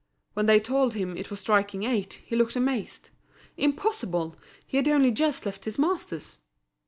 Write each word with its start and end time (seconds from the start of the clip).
When 0.33 0.47
they 0.47 0.59
told 0.59 0.95
him 0.95 1.15
it 1.15 1.29
was 1.29 1.41
striking 1.41 1.83
eight, 1.83 2.23
he 2.25 2.35
looked 2.35 2.55
amazed. 2.55 3.11
Impossible! 3.55 4.35
He 4.65 4.77
had 4.77 4.87
only 4.87 5.11
just 5.11 5.45
left 5.45 5.65
his 5.65 5.77
master's. 5.77 6.39